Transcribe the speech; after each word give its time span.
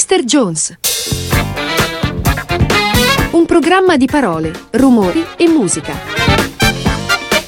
Mr. 0.00 0.24
Jones. 0.24 0.78
Un 3.32 3.44
programma 3.44 3.98
di 3.98 4.06
parole, 4.06 4.50
rumori 4.70 5.22
e 5.36 5.46
musica. 5.46 5.92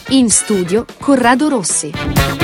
In 0.08 0.28
studio 0.28 0.85
Corrado 0.99 1.49
Rossi. 1.49 2.42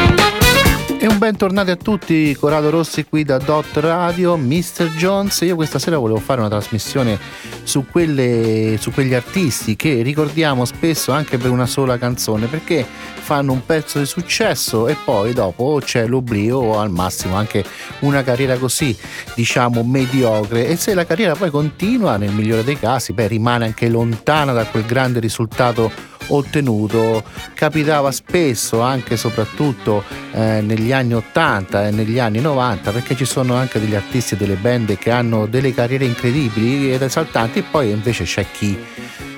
E 1.01 1.07
un 1.07 1.19
bentornati 1.19 1.71
a 1.71 1.77
tutti, 1.77 2.35
Corrado 2.35 2.71
Rossi 2.71 3.05
qui 3.05 3.23
da 3.23 3.39
Dot 3.39 3.77
Radio, 3.77 4.37
Mr. 4.37 4.97
Jones. 4.97 5.43
Io 5.43 5.55
questa 5.55 5.79
sera 5.79 5.97
volevo 5.97 6.19
fare 6.19 6.41
una 6.41 6.49
trasmissione 6.49 7.17
su, 7.63 7.87
quelle, 7.89 8.77
su 8.81 8.91
quegli 8.91 9.15
artisti 9.15 9.77
che 9.77 10.03
ricordiamo 10.03 10.65
spesso 10.65 11.13
anche 11.13 11.39
per 11.39 11.51
una 11.51 11.67
sola 11.67 11.99
canzone 11.99 12.47
perché 12.47 12.85
fanno 12.85 13.53
un 13.53 13.65
pezzo 13.65 14.01
di 14.01 14.07
successo 14.07 14.89
e 14.89 14.97
poi 15.05 15.35
dopo 15.35 15.81
c'è 15.81 16.05
l'oblio 16.09 16.59
o 16.59 16.81
al 16.81 16.91
massimo 16.91 17.37
anche 17.37 17.65
una 18.01 18.25
carriera 18.25 18.57
così 18.57 18.97
diciamo 19.35 19.85
mediocre 19.85 20.67
e 20.67 20.77
se 20.77 20.95
la 20.95 21.07
carriera 21.07 21.35
poi 21.35 21.51
continua 21.51 22.17
nel 22.17 22.33
migliore 22.33 22.65
dei 22.65 22.79
casi 22.79 23.13
beh 23.13 23.29
rimane 23.29 23.67
anche 23.67 23.89
lontana 23.89 24.53
da 24.53 24.65
quel 24.65 24.85
grande 24.85 25.21
risultato 25.21 26.17
ottenuto. 26.29 27.23
Capitava 27.55 28.11
spesso 28.13 28.81
anche 28.81 29.15
e 29.15 29.17
soprattutto 29.17 30.03
eh, 30.33 30.61
negli 30.61 30.93
anni 30.93 31.15
80 31.15 31.89
e 31.89 31.91
negli 31.91 32.19
anni 32.19 32.41
90 32.41 32.91
perché 32.93 33.17
ci 33.17 33.25
sono 33.25 33.55
anche 33.55 33.81
degli 33.81 33.95
artisti 33.95 34.35
e 34.35 34.37
delle 34.37 34.57
band 34.57 34.97
che 34.99 35.11
hanno 35.11 35.47
delle 35.47 35.75
carriere 35.75 36.05
incredibili 36.05 36.93
ed 36.93 37.03
esaltanti 37.03 37.61
e 37.61 37.63
poi 37.63 37.91
invece 37.91 38.25
c'è 38.25 38.47
chi 38.51 38.79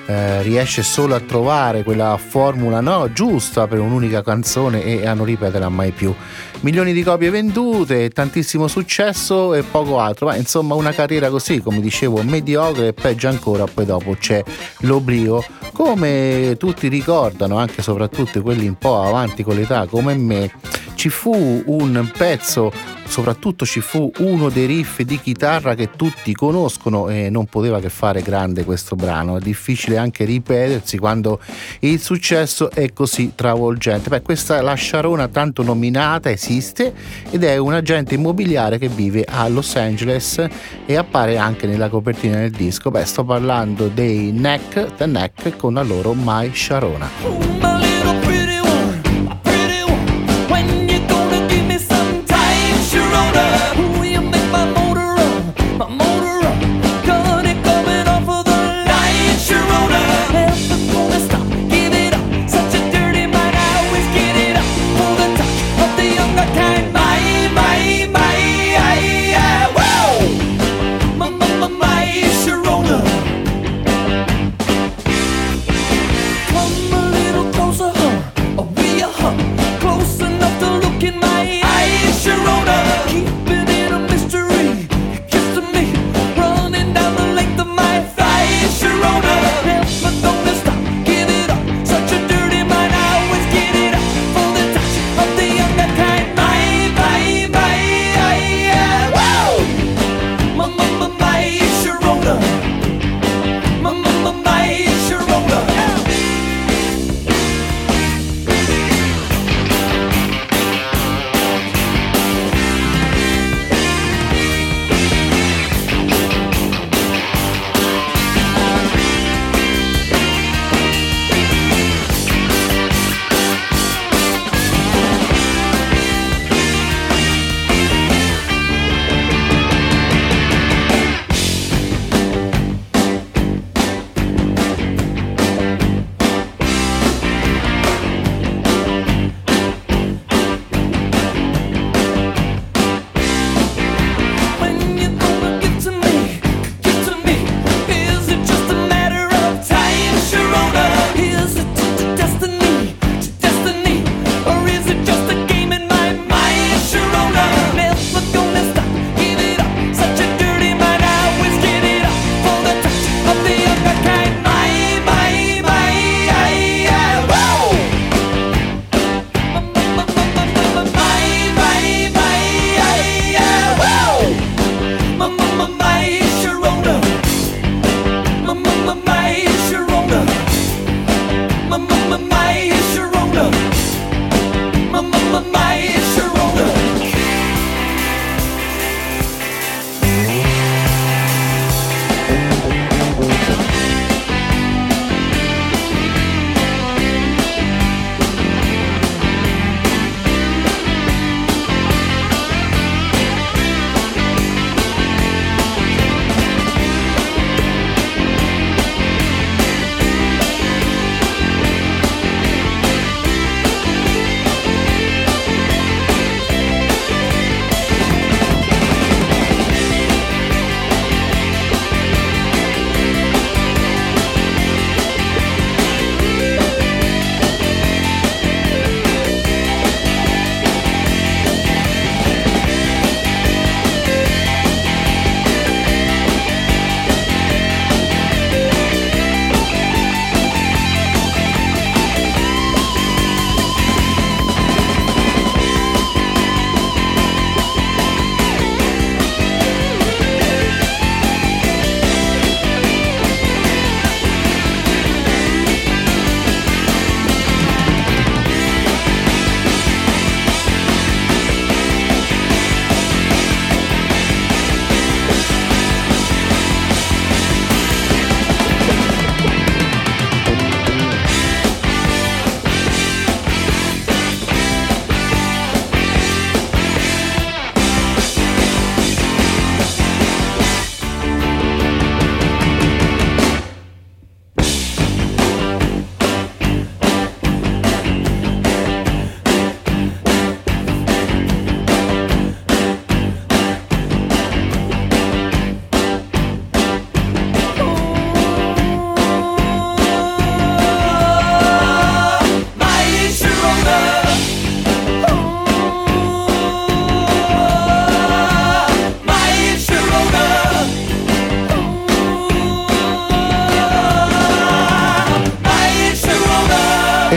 eh, 0.05 0.41
riesce 0.41 0.83
solo 0.83 1.15
a 1.15 1.19
trovare 1.19 1.83
quella 1.83 2.17
formula 2.17 2.81
no, 2.81 3.11
giusta 3.11 3.67
per 3.67 3.79
un'unica 3.79 4.21
canzone 4.23 4.83
e 4.83 5.05
a 5.05 5.13
non 5.13 5.25
ripeterla 5.25 5.69
mai 5.69 5.91
più. 5.91 6.13
Milioni 6.61 6.93
di 6.93 7.03
copie 7.03 7.29
vendute, 7.29 8.09
tantissimo 8.09 8.67
successo 8.67 9.53
e 9.53 9.63
poco 9.63 9.99
altro, 9.99 10.27
ma 10.27 10.35
insomma 10.35 10.75
una 10.75 10.91
carriera 10.91 11.29
così, 11.29 11.59
come 11.59 11.79
dicevo, 11.79 12.21
mediocre 12.21 12.87
e 12.87 12.93
peggio 12.93 13.27
ancora, 13.29 13.65
poi 13.65 13.85
dopo 13.85 14.15
c'è 14.19 14.43
l'oblio, 14.81 15.43
come 15.73 16.55
tutti 16.59 16.87
ricordano, 16.87 17.57
anche 17.57 17.79
e 17.79 17.83
soprattutto 17.83 18.41
quelli 18.41 18.67
un 18.67 18.77
po' 18.77 19.01
avanti 19.01 19.43
con 19.43 19.55
l'età 19.55 19.87
come 19.87 20.13
me, 20.15 20.51
ci 20.95 21.09
fu 21.09 21.63
un 21.65 22.11
pezzo 22.15 22.71
soprattutto 23.11 23.65
ci 23.65 23.81
fu 23.81 24.09
uno 24.19 24.47
dei 24.47 24.65
riff 24.65 25.01
di 25.01 25.19
chitarra 25.19 25.75
che 25.75 25.89
tutti 25.97 26.33
conoscono 26.33 27.09
e 27.09 27.29
non 27.29 27.45
poteva 27.45 27.81
che 27.81 27.89
fare 27.89 28.21
grande 28.21 28.63
questo 28.63 28.95
brano. 28.95 29.35
È 29.35 29.41
difficile 29.41 29.97
anche 29.97 30.23
ripetersi 30.23 30.97
quando 30.97 31.41
il 31.79 31.99
successo 31.99 32.71
è 32.71 32.93
così 32.93 33.33
travolgente. 33.35 34.07
Beh, 34.07 34.21
questa 34.21 34.61
la 34.61 34.77
Sharona 34.77 35.27
tanto 35.27 35.61
nominata 35.61 36.31
esiste 36.31 36.93
ed 37.29 37.43
è 37.43 37.57
un 37.57 37.73
agente 37.73 38.15
immobiliare 38.15 38.77
che 38.77 38.87
vive 38.87 39.25
a 39.27 39.45
Los 39.49 39.75
Angeles 39.75 40.47
e 40.85 40.95
appare 40.95 41.37
anche 41.37 41.67
nella 41.67 41.89
copertina 41.89 42.37
del 42.37 42.51
disco. 42.51 42.91
Beh, 42.91 43.03
sto 43.03 43.25
parlando 43.25 43.89
dei 43.89 44.31
Neck, 44.31 44.95
The 44.95 45.05
Neck 45.05 45.57
con 45.57 45.73
la 45.73 45.83
loro 45.83 46.13
My 46.13 46.49
Sharona. 46.55 47.90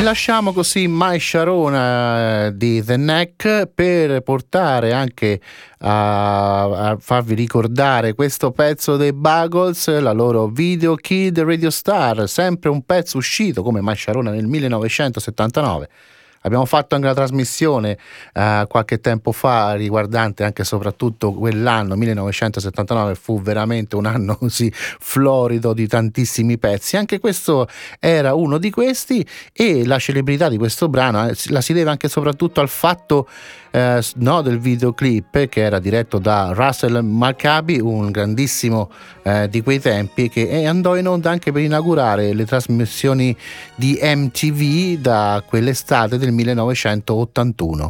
Lasciamo 0.04 0.52
così 0.52 0.86
Mai 0.86 1.18
Sharona 1.18 2.46
eh, 2.46 2.56
di 2.56 2.84
The 2.84 2.98
Neck 2.98 3.70
per 3.74 4.20
portare 4.20 4.92
anche 4.92 5.40
a, 5.78 6.90
a, 6.90 6.96
farvi 7.00 7.34
ricordare 7.34 8.12
questo 8.12 8.52
pezzo 8.52 8.96
dei 8.98 9.14
Buggles, 9.14 9.98
la 10.00 10.12
loro 10.12 10.46
Video 10.48 10.94
Kid 10.94 11.40
Radio 11.40 11.70
Star, 11.70 12.28
sempre 12.28 12.68
un 12.68 12.84
pezzo 12.84 13.16
uscito 13.16 13.62
come 13.62 13.80
Mai 13.80 13.96
Sharona 13.96 14.30
nel 14.30 14.46
1979 14.46 15.88
Abbiamo 16.46 16.66
fatto 16.66 16.94
anche 16.94 17.06
una 17.06 17.16
trasmissione 17.16 17.98
eh, 18.34 18.66
qualche 18.68 19.00
tempo 19.00 19.32
fa 19.32 19.72
riguardante 19.72 20.44
anche 20.44 20.60
e 20.60 20.64
soprattutto 20.66 21.32
quell'anno 21.32 21.96
1979 21.96 23.14
fu 23.14 23.40
veramente 23.40 23.96
un 23.96 24.04
anno 24.04 24.36
così 24.38 24.70
florido 24.74 25.72
di 25.72 25.86
tantissimi 25.86 26.58
pezzi. 26.58 26.98
Anche 26.98 27.18
questo 27.18 27.66
era 27.98 28.34
uno 28.34 28.58
di 28.58 28.70
questi 28.70 29.26
e 29.52 29.86
la 29.86 29.98
celebrità 29.98 30.50
di 30.50 30.58
questo 30.58 30.90
brano 30.90 31.26
eh, 31.28 31.34
la 31.46 31.62
si 31.62 31.72
deve 31.72 31.88
anche 31.88 32.06
e 32.06 32.10
soprattutto 32.10 32.60
al 32.60 32.68
fatto 32.68 33.26
eh, 33.74 34.00
no, 34.16 34.40
del 34.40 34.60
videoclip 34.60 35.48
che 35.48 35.60
era 35.60 35.80
diretto 35.80 36.18
da 36.18 36.52
Russell 36.54 37.00
Maccabi, 37.00 37.80
un 37.80 38.12
grandissimo 38.12 38.88
eh, 39.24 39.48
di 39.48 39.62
quei 39.62 39.80
tempi 39.80 40.28
che 40.28 40.64
andò 40.64 40.96
in 40.96 41.08
onda 41.08 41.30
anche 41.30 41.50
per 41.50 41.62
inaugurare 41.62 42.32
le 42.34 42.46
trasmissioni 42.46 43.36
di 43.74 43.98
MTV 44.00 45.00
da 45.00 45.42
quell'estate 45.44 46.18
del 46.18 46.30
1981. 46.30 47.88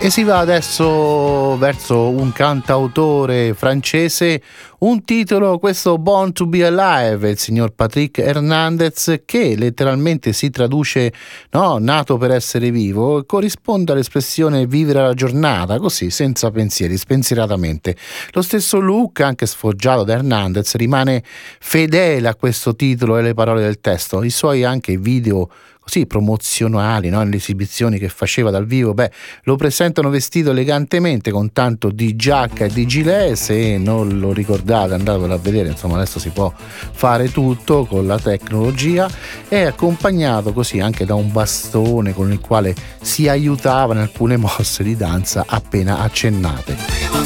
E 0.00 0.10
si 0.10 0.22
va 0.22 0.38
adesso 0.38 1.58
verso 1.58 2.10
un 2.10 2.30
cantautore 2.30 3.52
francese, 3.52 4.40
un 4.78 5.02
titolo, 5.02 5.58
questo 5.58 5.98
Born 5.98 6.32
to 6.32 6.46
be 6.46 6.64
Alive, 6.64 7.30
il 7.30 7.36
signor 7.36 7.70
Patrick 7.74 8.18
Hernandez, 8.18 9.22
che 9.24 9.56
letteralmente 9.56 10.32
si 10.32 10.50
traduce 10.50 11.12
no, 11.50 11.78
nato 11.78 12.16
per 12.16 12.30
essere 12.30 12.70
vivo, 12.70 13.24
corrisponde 13.24 13.90
all'espressione 13.90 14.68
vivere 14.68 15.02
la 15.02 15.14
giornata, 15.14 15.80
così, 15.80 16.10
senza 16.10 16.52
pensieri, 16.52 16.96
spensieratamente. 16.96 17.96
Lo 18.34 18.42
stesso 18.42 18.78
look, 18.78 19.18
anche 19.18 19.46
sfoggiato 19.46 20.04
da 20.04 20.12
Hernandez, 20.12 20.76
rimane 20.76 21.24
fedele 21.58 22.28
a 22.28 22.36
questo 22.36 22.76
titolo 22.76 23.16
e 23.16 23.18
alle 23.18 23.34
parole 23.34 23.62
del 23.62 23.80
testo. 23.80 24.22
I 24.22 24.30
suoi 24.30 24.62
anche 24.62 24.96
video 24.96 25.50
così 25.88 26.04
promozionali, 26.04 27.08
no? 27.08 27.22
nelle 27.22 27.36
esibizioni 27.36 27.98
che 27.98 28.10
faceva 28.10 28.50
dal 28.50 28.66
vivo, 28.66 28.92
beh, 28.92 29.10
lo 29.44 29.56
presentano 29.56 30.10
vestito 30.10 30.50
elegantemente 30.50 31.30
con 31.30 31.50
tanto 31.52 31.88
di 31.90 32.14
giacca 32.14 32.66
e 32.66 32.68
di 32.68 32.86
gilet, 32.86 33.32
se 33.32 33.78
non 33.78 34.18
lo 34.18 34.34
ricordate 34.34 34.92
andatelo 34.92 35.32
a 35.32 35.38
vedere, 35.38 35.70
insomma 35.70 35.94
adesso 35.94 36.18
si 36.18 36.28
può 36.28 36.52
fare 36.54 37.30
tutto 37.30 37.86
con 37.86 38.06
la 38.06 38.18
tecnologia, 38.18 39.08
è 39.48 39.62
accompagnato 39.62 40.52
così 40.52 40.78
anche 40.78 41.06
da 41.06 41.14
un 41.14 41.32
bastone 41.32 42.12
con 42.12 42.30
il 42.30 42.40
quale 42.40 42.74
si 43.00 43.26
aiutava 43.26 43.94
in 43.94 44.00
alcune 44.00 44.36
mosse 44.38 44.84
di 44.84 44.94
danza 44.94 45.44
appena 45.46 46.00
accennate. 46.00 47.17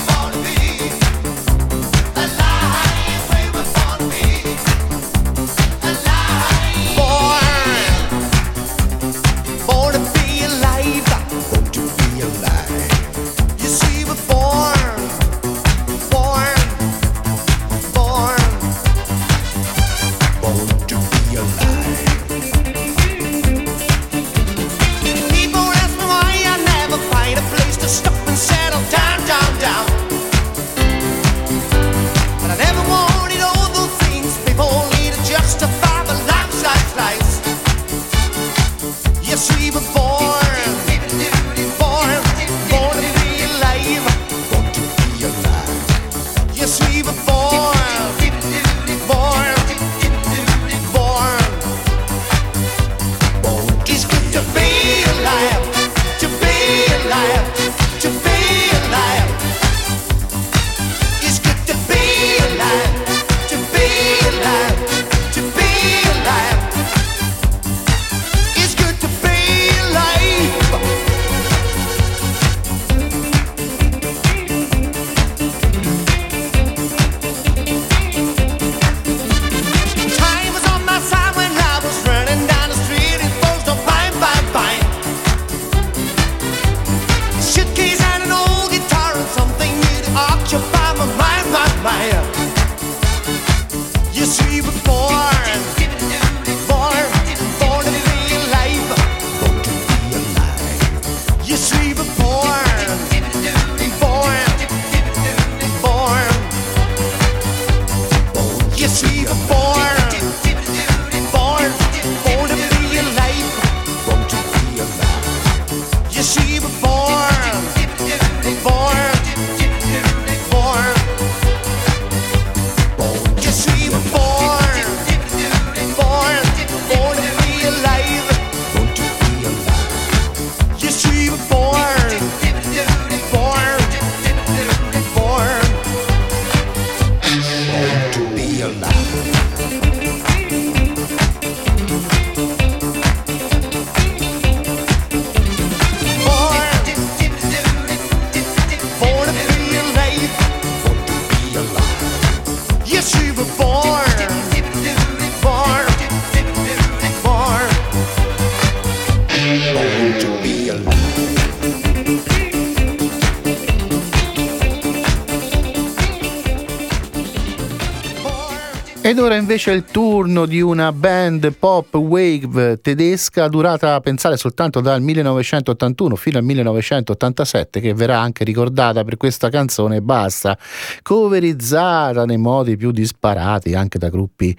Il 170.32 170.38
turno 170.38 170.46
di 170.46 170.62
una 170.62 170.92
band 170.92 171.52
pop 171.58 171.94
wave 171.94 172.80
tedesca 172.80 173.48
durata, 173.48 174.00
pensare, 174.00 174.38
soltanto 174.38 174.80
dal 174.80 175.02
1981 175.02 176.16
fino 176.16 176.38
al 176.38 176.44
1987, 176.44 177.80
che 177.80 177.92
verrà 177.92 178.18
anche 178.18 178.42
ricordata 178.42 179.04
per 179.04 179.18
questa 179.18 179.50
canzone 179.50 180.00
basta, 180.00 180.56
coverizzata 181.02 182.24
nei 182.24 182.38
modi 182.38 182.78
più 182.78 182.92
disparati 182.92 183.74
anche 183.74 183.98
da 183.98 184.08
gruppi 184.08 184.56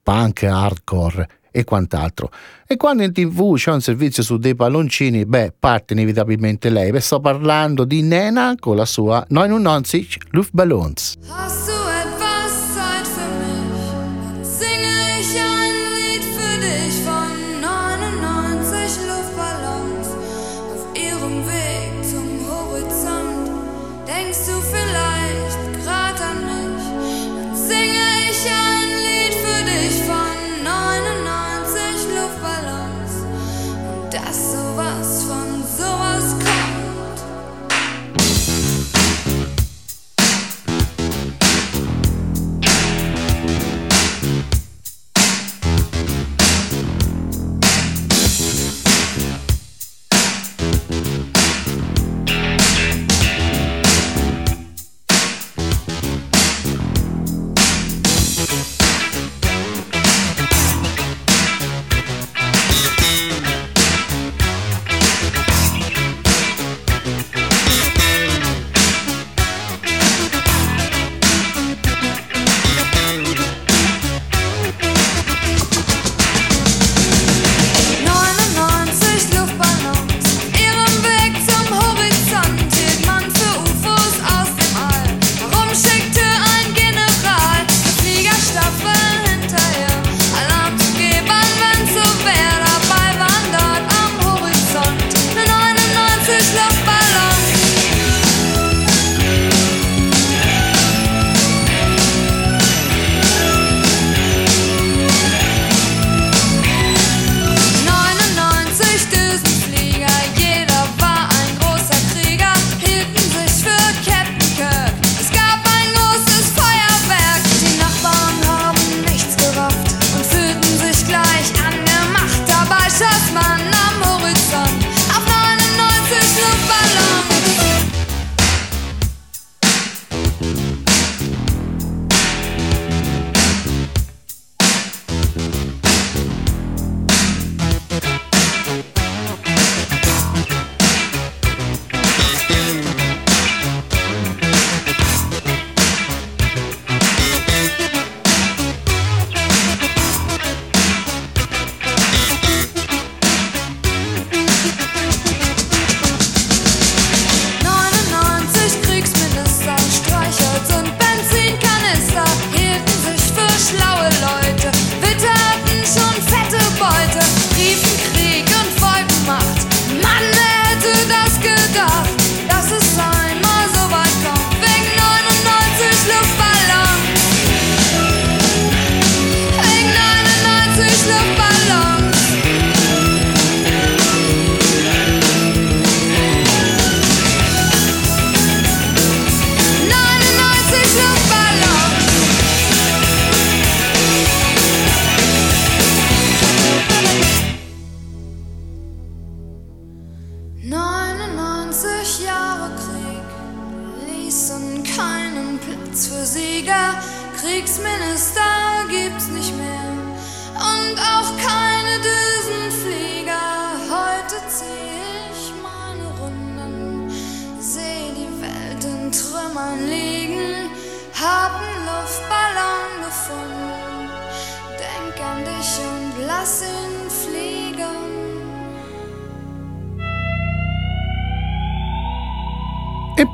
punk, 0.00 0.44
hardcore 0.44 1.28
e 1.50 1.64
quant'altro. 1.64 2.30
E 2.64 2.76
quando 2.76 3.02
in 3.02 3.12
tv 3.12 3.56
c'è 3.56 3.72
un 3.72 3.80
servizio 3.80 4.22
su 4.22 4.36
dei 4.36 4.54
palloncini, 4.54 5.26
beh, 5.26 5.54
parte 5.58 5.94
inevitabilmente 5.94 6.70
lei. 6.70 7.00
Sto 7.00 7.18
parlando 7.18 7.84
di 7.84 8.02
Nena 8.02 8.54
con 8.60 8.76
la 8.76 8.84
sua 8.84 9.24
99 9.28 10.06
Luftballons. 10.30 11.14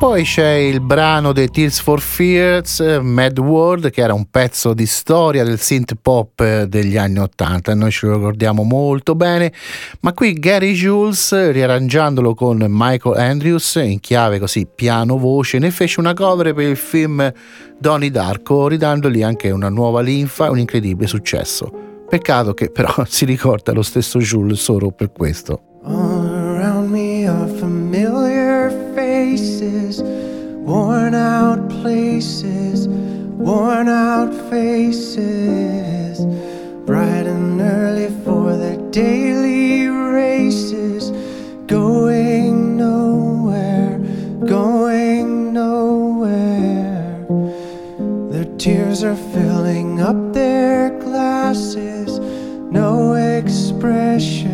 Poi 0.02 0.24
c'è 0.24 0.54
il 0.54 0.80
brano 0.80 1.32
dei 1.32 1.48
Tears 1.48 1.78
for 1.78 2.00
Fears, 2.00 2.80
Mad 3.02 3.38
World, 3.38 3.90
che 3.90 4.00
era 4.00 4.12
un 4.12 4.24
pezzo 4.28 4.74
di 4.74 4.84
storia 4.84 5.44
del 5.44 5.60
synth 5.60 5.94
pop 5.94 6.64
degli 6.64 6.96
anni 6.96 7.20
Ottanta, 7.20 7.72
noi 7.76 7.92
ce 7.92 8.06
lo 8.06 8.16
ricordiamo 8.16 8.64
molto 8.64 9.14
bene, 9.14 9.52
ma 10.00 10.12
qui 10.12 10.32
Gary 10.32 10.72
Jules, 10.72 11.52
riarrangiandolo 11.52 12.34
con 12.34 12.66
Michael 12.68 13.16
Andrews 13.16 13.76
in 13.76 14.00
chiave 14.00 14.40
così 14.40 14.66
piano 14.66 15.18
voce, 15.18 15.60
ne 15.60 15.70
fece 15.70 16.00
una 16.00 16.14
cover 16.14 16.52
per 16.52 16.66
il 16.66 16.76
film 16.76 17.32
Donnie 17.78 18.10
Darko, 18.10 18.66
ridandogli 18.66 19.22
anche 19.22 19.52
una 19.52 19.68
nuova 19.68 20.00
linfa 20.00 20.46
e 20.46 20.50
un 20.50 20.58
incredibile 20.58 21.06
successo. 21.06 21.70
Peccato 22.08 22.54
che 22.54 22.70
però 22.70 22.92
si 23.06 23.24
ricorda 23.24 23.70
lo 23.70 23.82
stesso 23.82 24.18
Jules 24.18 24.60
solo 24.60 24.90
per 24.90 25.12
questo. 25.12 25.62
All 25.84 26.26
around 26.26 26.90
me 26.90 27.28
are 27.28 27.61
worn 30.72 31.14
out 31.14 31.70
places, 31.70 32.86
worn 32.86 33.88
out 33.88 34.32
faces, 34.50 36.20
bright 36.84 37.26
and 37.26 37.60
early 37.60 38.10
for 38.24 38.56
their 38.56 38.76
daily 38.90 39.86
races, 39.88 41.10
going 41.66 42.76
nowhere, 42.76 43.98
going 44.46 45.52
nowhere. 45.54 47.26
Their 48.30 48.44
tears 48.58 49.02
are 49.02 49.16
filling 49.16 50.00
up 50.00 50.34
their 50.34 50.90
glasses, 51.00 52.18
no 52.70 53.14
expression, 53.14 54.52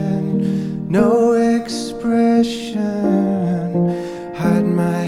no 0.88 1.32
expression. 1.32 3.27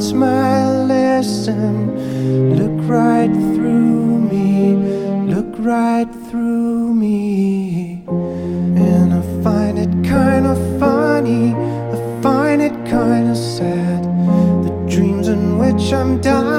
what's 0.00 0.12
my 0.12 0.64
lesson 0.86 1.90
Look 2.56 2.88
right 2.88 3.30
through 3.30 4.18
me, 4.32 4.72
look 5.30 5.54
right 5.58 6.10
through 6.30 6.94
me. 6.94 8.02
And 8.06 9.12
I 9.12 9.20
find 9.44 9.78
it 9.78 9.92
kinda 10.02 10.54
funny, 10.80 11.54
I 11.94 12.22
find 12.22 12.62
it 12.62 12.72
kinda 12.86 13.36
sad. 13.36 14.02
The 14.64 14.72
dreams 14.88 15.28
in 15.28 15.58
which 15.58 15.92
I'm 15.92 16.18
dying 16.22 16.49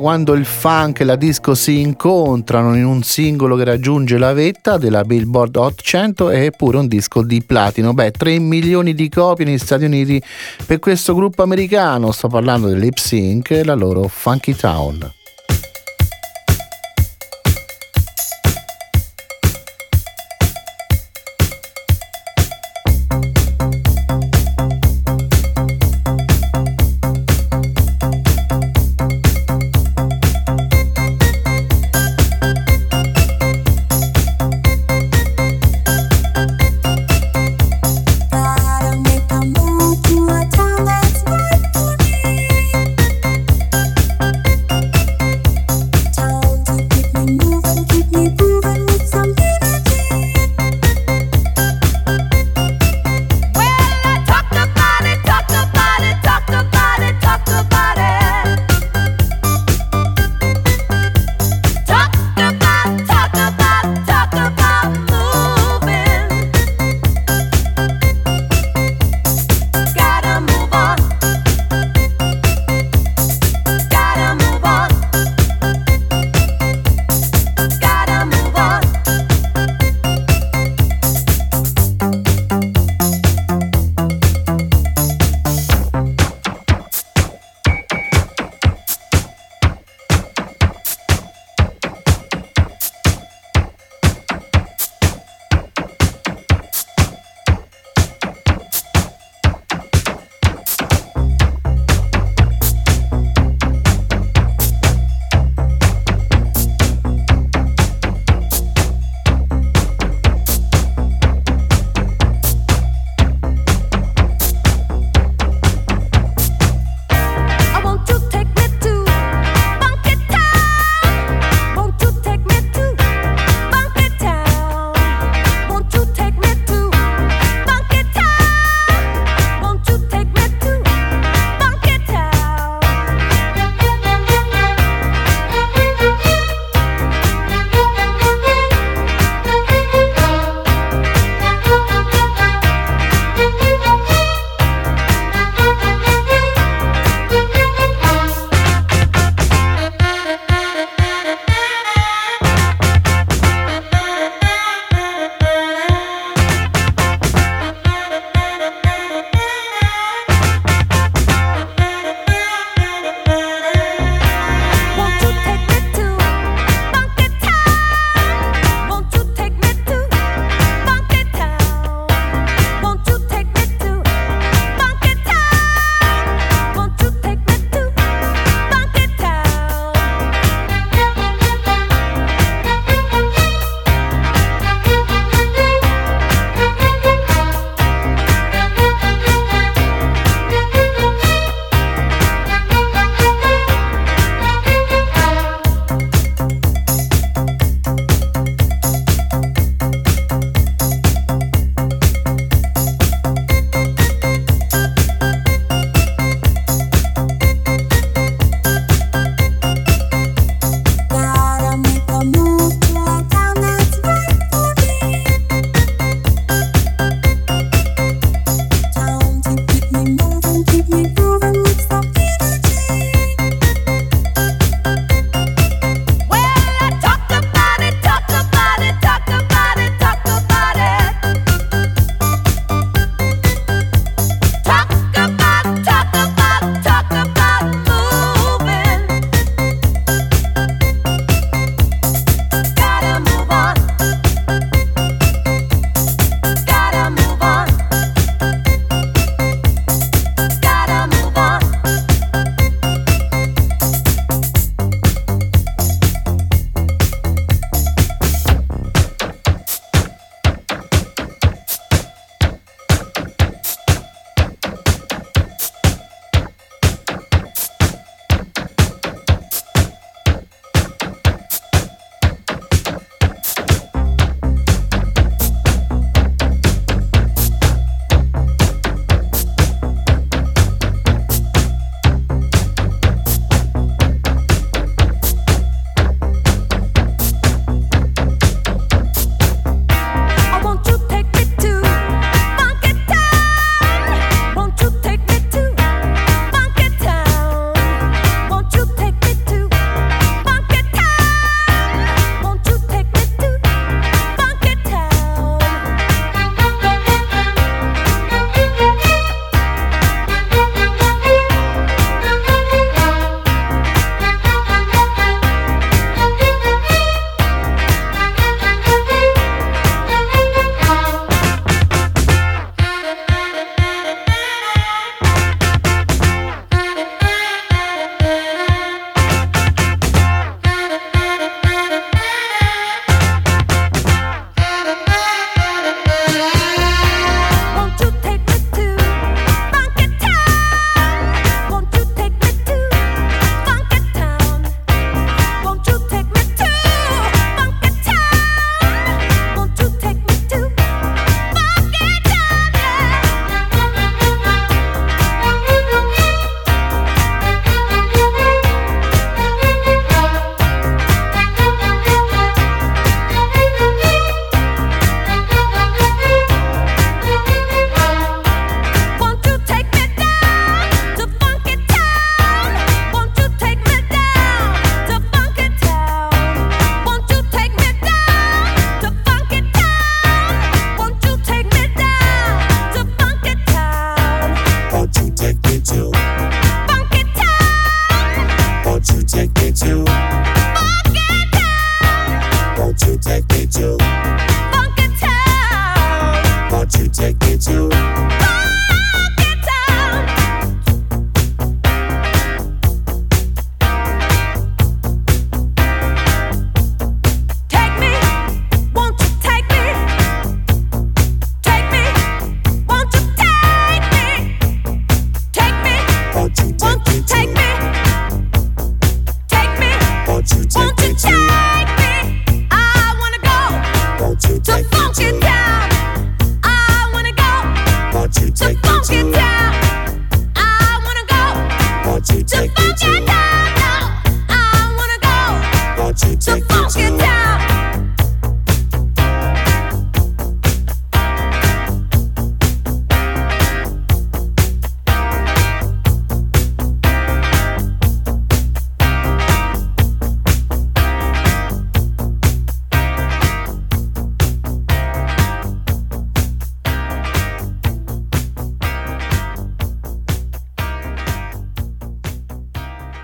quando 0.00 0.32
il 0.32 0.44
funk 0.44 1.00
e 1.00 1.04
la 1.04 1.14
disco 1.14 1.54
si 1.54 1.78
incontrano 1.78 2.74
in 2.74 2.84
un 2.84 3.02
singolo 3.02 3.54
che 3.54 3.64
raggiunge 3.64 4.18
la 4.18 4.32
vetta 4.32 4.78
della 4.78 5.04
Billboard 5.04 5.56
Hot 5.56 5.80
100 5.80 6.30
è 6.30 6.50
pure 6.50 6.78
un 6.78 6.88
disco 6.88 7.22
di 7.22 7.42
platino. 7.44 7.92
Beh, 7.92 8.10
3 8.10 8.38
milioni 8.38 8.94
di 8.94 9.08
copie 9.08 9.44
negli 9.44 9.58
Stati 9.58 9.84
Uniti 9.84 10.20
per 10.66 10.78
questo 10.78 11.14
gruppo 11.14 11.42
americano. 11.42 12.10
Sto 12.10 12.28
parlando 12.28 12.68
dell'Hip 12.68 12.96
Sync 12.96 13.50
e 13.50 13.64
la 13.64 13.74
loro 13.74 14.08
Funky 14.08 14.54
Town. 14.54 15.19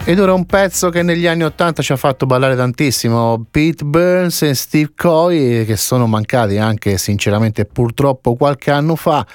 Ed 0.09 0.21
ora 0.21 0.35
un 0.35 0.47
pezzo 0.47 0.89
che 0.89 1.03
negli 1.03 1.27
anni 1.27 1.43
Ottanta 1.43 1.83
ci 1.83 1.91
ha 1.91 1.97
fatto 1.97 2.27
ballare 2.27 2.55
tantissimo, 2.55 3.45
Pete 3.51 3.85
Burns 3.85 4.43
e 4.43 4.55
Steve 4.55 4.93
Coy, 4.95 5.65
che 5.65 5.77
sono 5.77 6.07
mancati 6.07 6.59
anche 6.59 6.97
sinceramente 6.97 7.65
purtroppo 7.65 8.37
qualche 8.37 8.71
anno 8.71 8.95
fa. 8.95 9.27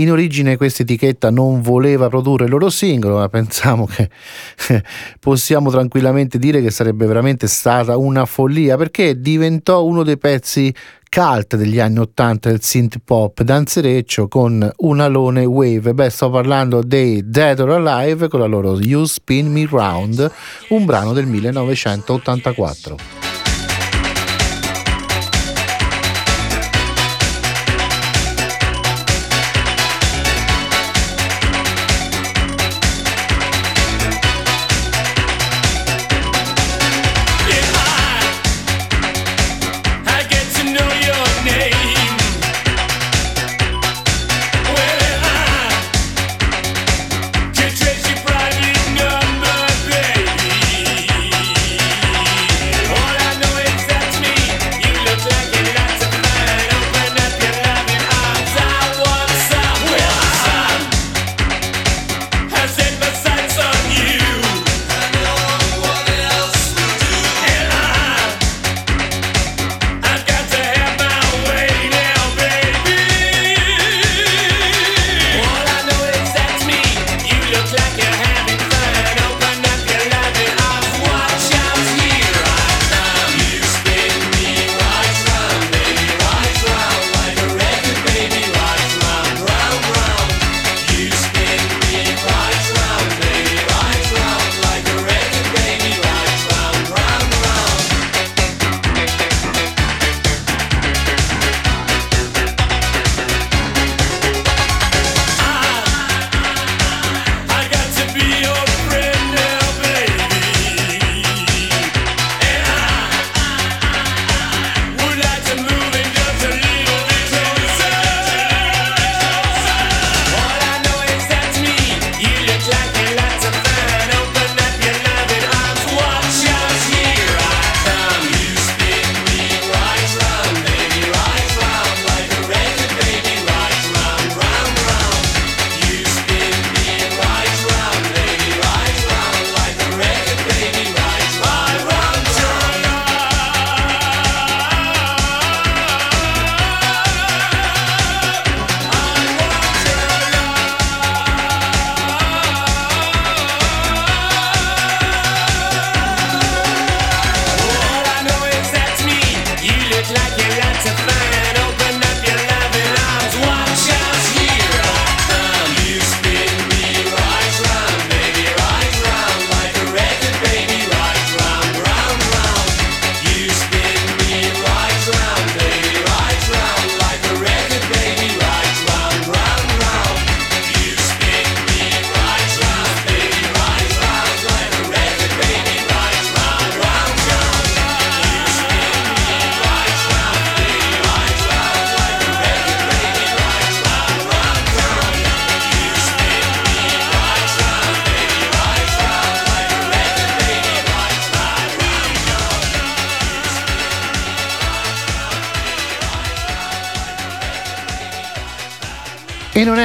In 0.00 0.10
origine 0.10 0.56
questa 0.56 0.80
etichetta 0.80 1.30
non 1.30 1.60
voleva 1.60 2.08
produrre 2.08 2.44
il 2.44 2.50
loro 2.50 2.70
singolo, 2.70 3.18
ma 3.18 3.28
pensiamo 3.28 3.84
che 3.84 4.08
possiamo 5.20 5.70
tranquillamente 5.70 6.38
dire 6.38 6.62
che 6.62 6.70
sarebbe 6.70 7.04
veramente 7.04 7.46
stata 7.46 7.98
una 7.98 8.24
follia, 8.24 8.78
perché 8.78 9.20
diventò 9.20 9.84
uno 9.84 10.02
dei 10.02 10.16
pezzi 10.16 10.74
cult 11.10 11.56
degli 11.56 11.78
anni 11.78 11.98
80 11.98 12.48
del 12.48 12.62
synth 12.62 12.96
pop 13.04 13.42
danzereccio 13.42 14.26
con 14.26 14.70
un 14.74 15.00
alone 15.00 15.44
wave. 15.44 15.92
Beh, 15.92 16.08
sto 16.08 16.30
parlando 16.30 16.82
dei 16.82 17.28
Dead 17.28 17.58
or 17.60 17.72
Alive 17.72 18.28
con 18.28 18.40
la 18.40 18.46
loro 18.46 18.80
You 18.80 19.04
Spin 19.04 19.52
Me 19.52 19.68
Round, 19.70 20.30
un 20.68 20.84
brano 20.86 21.12
del 21.12 21.26
1984. 21.26 23.19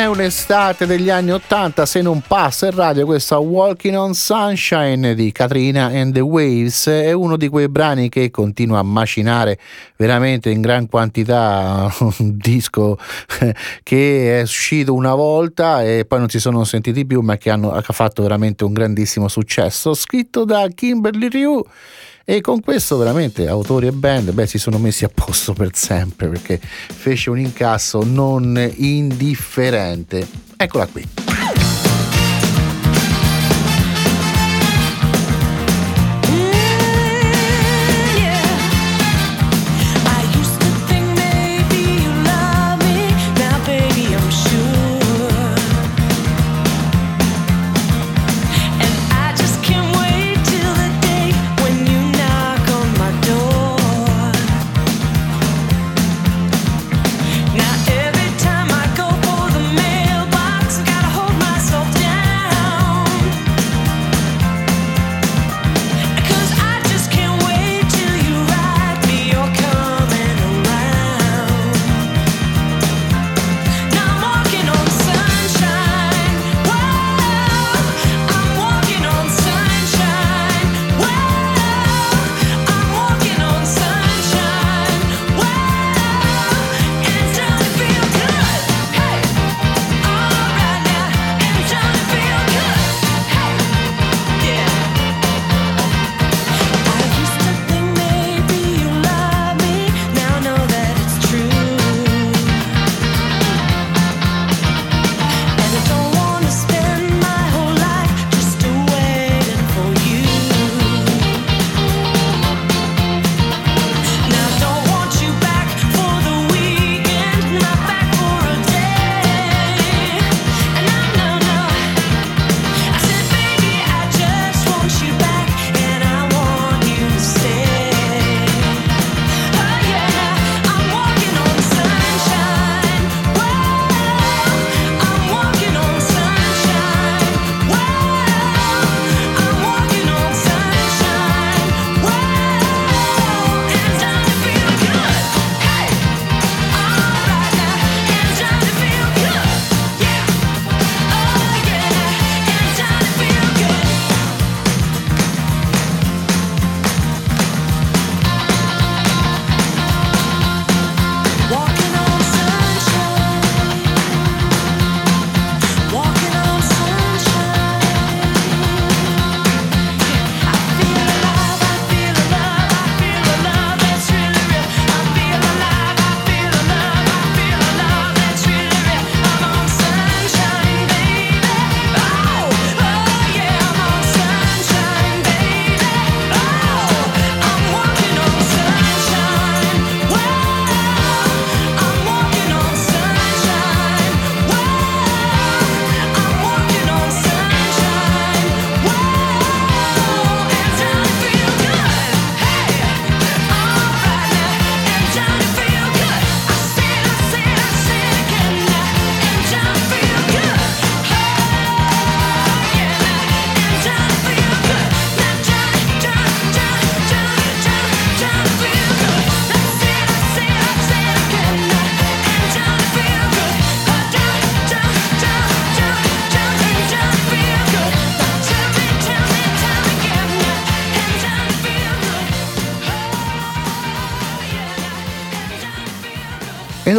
È 0.06 0.08
un'estate 0.08 0.86
degli 0.86 1.10
anni 1.10 1.32
Ottanta 1.32 1.88
se 1.88 2.00
non 2.04 2.22
passa 2.22 2.68
in 2.68 2.76
radio 2.76 3.06
questa 3.06 3.40
Walking 3.40 3.98
on 3.98 4.14
Sunshine 4.14 5.16
di 5.16 5.32
Katrina 5.32 5.86
and 5.86 6.14
the 6.14 6.20
Waves. 6.20 6.86
È 6.86 7.12
uno 7.12 7.38
di 7.38 7.48
quei 7.48 7.70
brani 7.70 8.08
che 8.08 8.30
continua 8.30 8.78
a 8.78 8.84
macinare 8.84 9.58
veramente 9.96 10.52
in 10.52 10.62
gran 10.62 10.88
quantità 10.88 11.92
un 12.20 12.38
disco 12.38 13.00
che 13.82 14.40
è 14.40 14.42
uscito 14.44 14.94
una 14.94 15.16
volta 15.16 15.84
e 15.84 16.06
poi 16.06 16.20
non 16.20 16.30
si 16.30 16.40
sono 16.40 16.64
sentiti 16.66 17.04
più, 17.08 17.22
ma 17.22 17.38
che, 17.38 17.50
hanno, 17.50 17.72
ha 17.72 17.82
fatto 17.82 18.22
veramente 18.22 18.64
un 18.64 18.74
grandissimo 18.74 19.28
successo. 19.28 19.96
Scritto 19.96 20.46
da 20.46 20.68
Kimberly 20.68 21.30
Ryu 21.30 21.66
e 22.26 22.42
con 22.42 22.60
questo 22.60 22.98
veramente 22.98 23.48
autori 23.48 23.86
e 23.86 23.92
band 23.92 24.32
beh, 24.32 24.48
si 24.48 24.58
sono 24.58 24.80
messi 24.80 25.06
a 25.06 25.10
posto 25.14 25.54
per 25.54 25.70
sempre 25.74 26.28
perché 26.28 26.60
fece 26.60 27.30
un 27.30 27.40
incasso 27.40 28.04
non 28.04 28.60
indifferente. 28.78 30.28
Eccola 30.58 30.88
qui. 30.88 31.35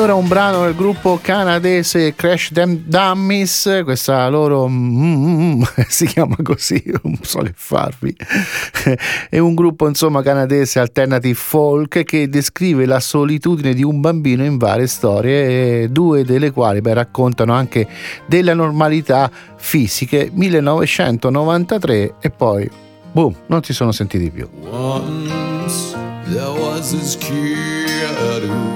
Ed 0.06 0.12
ora 0.12 0.20
un 0.20 0.28
brano 0.28 0.62
del 0.62 0.76
gruppo 0.76 1.18
canadese 1.20 2.14
Crash 2.14 2.52
Them 2.52 2.84
Dummies, 2.84 3.80
questa 3.82 4.28
loro 4.28 4.68
mm, 4.68 5.56
mm, 5.56 5.62
si 5.88 6.06
chiama 6.06 6.36
così, 6.44 6.80
non 7.02 7.18
so 7.22 7.40
che 7.40 7.50
farvi. 7.52 8.14
È 9.28 9.38
un 9.40 9.56
gruppo 9.56 9.88
insomma 9.88 10.22
canadese 10.22 10.78
alternative 10.78 11.34
folk 11.34 12.04
che 12.04 12.28
descrive 12.28 12.86
la 12.86 13.00
solitudine 13.00 13.74
di 13.74 13.82
un 13.82 14.00
bambino 14.00 14.44
in 14.44 14.58
varie 14.58 14.86
storie, 14.86 15.90
due 15.90 16.24
delle 16.24 16.52
quali 16.52 16.80
beh, 16.80 16.94
raccontano 16.94 17.52
anche 17.52 17.88
della 18.26 18.54
normalità 18.54 19.28
fisiche 19.56 20.30
1993 20.32 22.14
e 22.20 22.30
poi 22.30 22.70
boom, 23.10 23.34
non 23.46 23.64
si 23.64 23.72
sono 23.72 23.90
sentiti 23.90 24.30
più. 24.30 24.48
Once 24.70 25.96
there 26.30 26.46
was 26.46 26.92
this 26.92 27.16
kid 27.16 28.44
who 28.44 28.75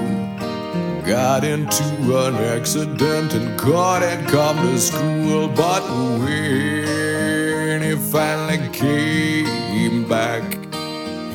got 1.11 1.43
into 1.43 1.83
an 2.25 2.35
accident 2.35 3.33
and 3.33 3.59
couldn't 3.59 4.27
come 4.27 4.55
to 4.55 4.79
school. 4.79 5.49
But 5.49 5.83
when 6.19 7.81
he 7.81 7.95
finally 7.97 8.69
came 8.69 10.07
back, 10.07 10.41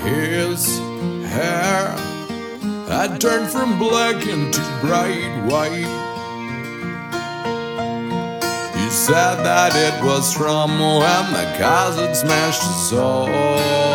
his 0.00 0.78
hair 1.28 1.90
had 2.88 3.20
turned 3.20 3.50
from 3.50 3.78
black 3.78 4.26
into 4.26 4.62
bright 4.80 5.44
white. 5.44 5.92
He 8.78 8.88
said 8.88 9.44
that 9.44 9.72
it 9.76 10.02
was 10.02 10.32
from 10.32 10.70
when 10.78 11.32
the 11.34 11.54
cars 11.58 11.96
had 11.96 12.16
smashed 12.16 12.62
his 12.62 12.88
soul. 12.88 13.85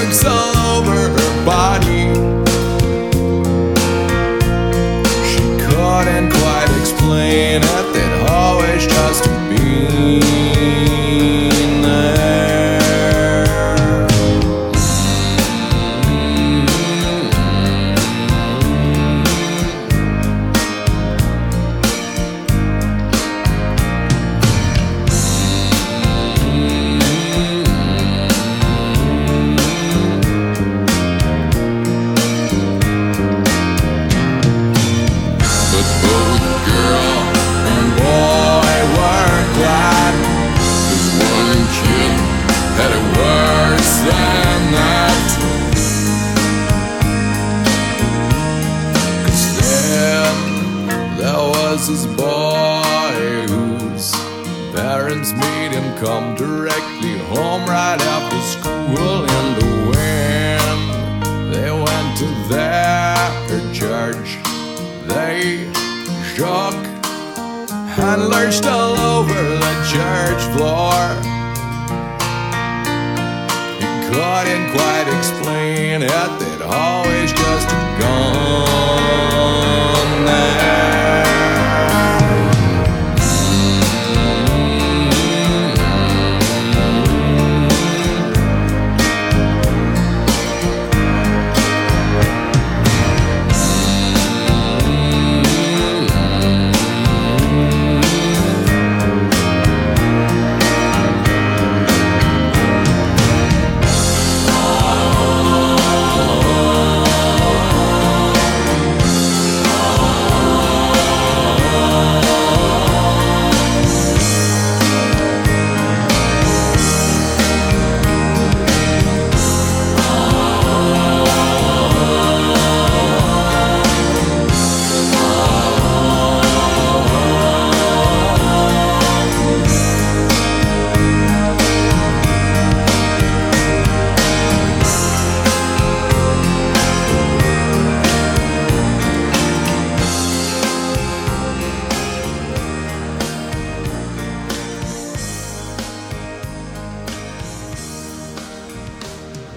Birthmarks 0.00 0.24
all 0.24 0.78
over 0.78 1.08
her 1.08 1.44
body. 1.44 2.08
She 5.28 5.42
couldn't 5.64 6.30
quite 6.30 6.68
explain 6.80 7.62
it, 7.62 7.92
they'd 7.92 8.30
always 8.30 8.86
just 8.86 9.39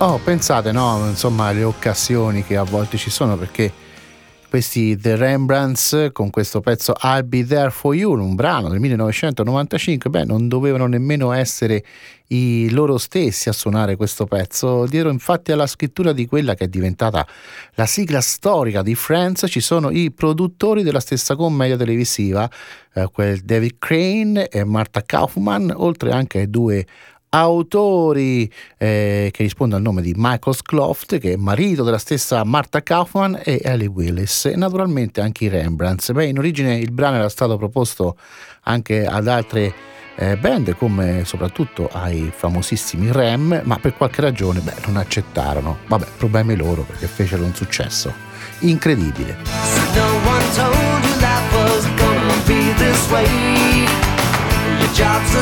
Oh, 0.05 0.17
pensate, 0.17 0.73
no, 0.73 1.07
insomma, 1.07 1.53
le 1.53 1.63
occasioni 1.63 2.43
che 2.43 2.57
a 2.57 2.63
volte 2.63 2.97
ci 2.97 3.09
sono 3.09 3.37
perché 3.37 3.71
questi 4.49 4.97
The 4.97 5.15
Rembrandts 5.15 6.09
con 6.11 6.29
questo 6.29 6.59
pezzo 6.59 6.93
I'll 7.03 7.25
Be 7.25 7.45
There 7.45 7.71
For 7.71 7.95
You, 7.95 8.11
un 8.19 8.35
brano 8.35 8.67
del 8.67 8.81
1995, 8.81 10.09
beh, 10.09 10.25
non 10.25 10.49
dovevano 10.49 10.87
nemmeno 10.87 11.31
essere 11.31 11.85
i 12.27 12.69
loro 12.71 12.97
stessi 12.97 13.47
a 13.47 13.53
suonare 13.53 13.95
questo 13.95 14.25
pezzo. 14.25 14.85
Dietro 14.87 15.09
infatti 15.09 15.53
alla 15.53 15.67
scrittura 15.67 16.11
di 16.11 16.25
quella 16.25 16.53
che 16.53 16.65
è 16.65 16.67
diventata 16.67 17.25
la 17.75 17.85
sigla 17.85 18.19
storica 18.19 18.81
di 18.81 18.95
Friends 18.95 19.45
ci 19.47 19.61
sono 19.61 19.89
i 19.89 20.11
produttori 20.11 20.83
della 20.83 20.99
stessa 20.99 21.37
commedia 21.37 21.77
televisiva, 21.77 22.49
eh, 22.93 23.07
quel 23.09 23.39
David 23.39 23.75
Crane 23.79 24.49
e 24.49 24.65
Martha 24.65 25.01
Kaufman, 25.01 25.73
oltre 25.75 26.11
anche 26.11 26.39
ai 26.39 26.49
due 26.49 26.85
autori 27.35 28.51
eh, 28.77 29.29
che 29.31 29.43
risponde 29.43 29.75
al 29.75 29.81
nome 29.81 30.01
di 30.01 30.13
Michael 30.15 30.55
Scloft, 30.55 31.17
che 31.17 31.33
è 31.33 31.35
marito 31.35 31.83
della 31.83 31.97
stessa 31.97 32.43
Martha 32.43 32.83
Kaufman 32.83 33.39
e 33.43 33.59
Ellie 33.63 33.87
Willis, 33.87 34.45
e 34.45 34.55
naturalmente 34.55 35.19
anche 35.21 35.45
i 35.45 35.47
Rembrandts. 35.47 36.11
Beh, 36.11 36.27
in 36.27 36.37
origine 36.37 36.77
il 36.77 36.91
brano 36.91 37.17
era 37.17 37.29
stato 37.29 37.57
proposto 37.57 38.17
anche 38.63 39.05
ad 39.05 39.27
altre 39.27 39.73
eh, 40.15 40.37
band, 40.37 40.75
come 40.75 41.23
soprattutto 41.25 41.89
ai 41.91 42.31
famosissimi 42.35 43.11
Rem, 43.11 43.61
ma 43.63 43.77
per 43.77 43.95
qualche 43.95 44.21
ragione 44.21 44.59
beh, 44.59 44.75
non 44.85 44.97
accettarono. 44.97 45.79
Vabbè, 45.87 46.05
problemi 46.17 46.55
loro 46.55 46.83
perché 46.83 47.07
fecero 47.07 47.43
un 47.43 47.55
successo 47.55 48.13
incredibile. 48.59 49.37
Your 54.79 54.91
job's 54.95 55.33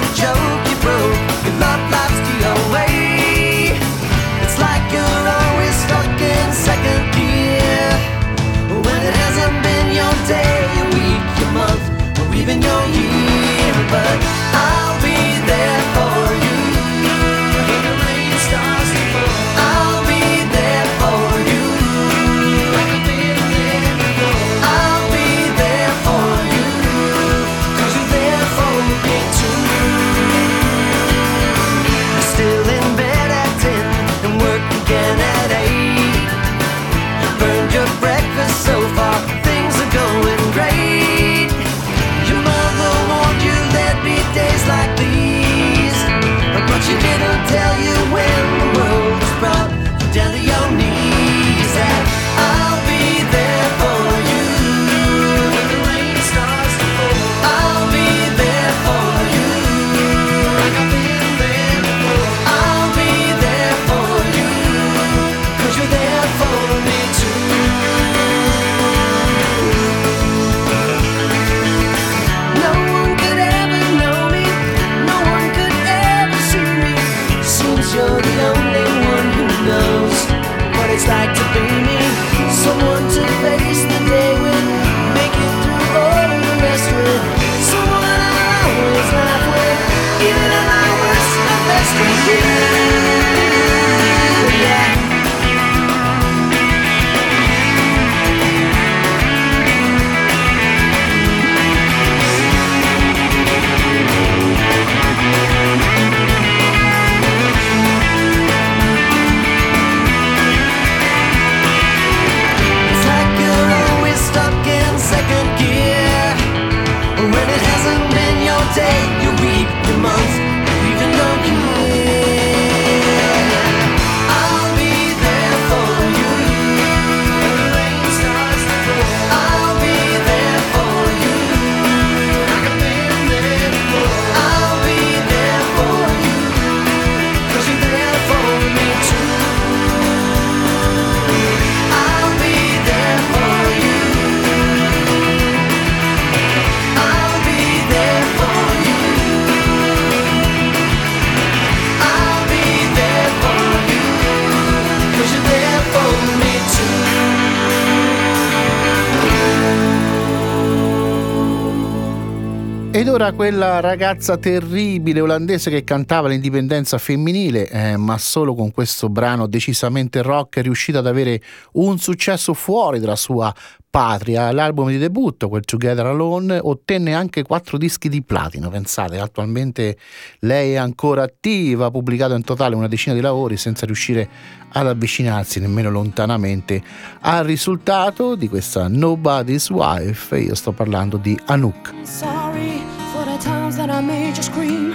ora 163.08 163.32
quella 163.32 163.80
ragazza 163.80 164.38
terribile 164.38 165.22
olandese 165.22 165.70
che 165.70 165.84
cantava 165.84 166.28
l'indipendenza 166.28 166.98
femminile, 166.98 167.70
eh, 167.70 167.98
ma 167.98 168.18
solo 168.18 168.54
con 168.54 168.72
questo 168.72 169.08
brano 169.10 169.48
decisamente 169.48 170.22
rock 170.22 170.58
è 170.58 170.62
riuscita 170.62 171.00
ad 171.00 171.08
avere 171.08 171.42
un 171.74 171.98
successo 171.98 172.54
fuori 172.54 173.00
dalla 173.00 173.16
sua 173.16 173.54
patria. 173.92 174.52
L'album 174.52 174.88
di 174.88 174.98
debutto, 174.98 175.50
quel 175.50 175.66
Together 175.66 176.08
Alone, 176.08 176.58
ottenne 176.60 177.14
anche 177.14 177.44
quattro 177.44 177.78
dischi 177.78 178.10
di 178.10 178.24
platino. 178.24 178.70
Pensate, 178.70 179.20
attualmente 179.20 179.98
lei 180.39 180.74
è 180.74 180.78
ancora 180.78 181.24
attiva, 181.24 181.88
ha 181.88 181.92
pubblicato 181.92 182.34
in 182.34 182.44
totale 182.44 182.74
una 182.74 182.88
decina 182.88 183.14
di 183.14 183.22
lavori 183.22 183.58
senza 183.58 183.86
riuscire 183.86 184.28
ad 184.74 184.88
avvicinarsi 184.88 185.60
nemmeno 185.60 185.92
lontanamente 185.92 186.82
al 187.22 187.44
risultato 187.44 188.36
di 188.36 188.48
questa 188.48 188.88
Nobody's 188.88 189.70
Wife. 189.70 190.39
Io 190.39 190.56
sto 190.56 190.72
parlando 190.72 191.18
di 191.18 191.38
Anouk. 191.46 191.94
Sorry 192.04 192.82
for 193.14 193.26
the 193.26 193.38
times 193.44 193.76
that 193.76 193.89
I 193.89 194.02
made 194.02 194.38
you 194.38 194.42
scream, 194.42 194.94